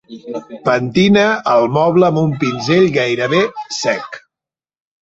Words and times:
Pentina 0.69 1.25
el 1.57 1.67
moble 1.77 2.09
amb 2.09 2.23
un 2.25 2.35
pinzell 2.45 2.91
gairebé 2.99 3.47
sec. 3.85 4.25